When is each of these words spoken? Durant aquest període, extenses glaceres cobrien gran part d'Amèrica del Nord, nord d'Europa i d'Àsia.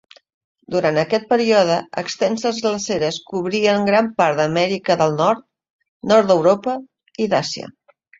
Durant 0.75 0.95
aquest 0.99 1.25
període, 1.33 1.75
extenses 2.01 2.61
glaceres 2.63 3.19
cobrien 3.31 3.85
gran 3.89 4.09
part 4.21 4.39
d'Amèrica 4.39 4.95
del 5.03 5.13
Nord, 5.19 5.45
nord 6.13 6.33
d'Europa 6.33 6.75
i 7.25 7.29
d'Àsia. 7.35 7.69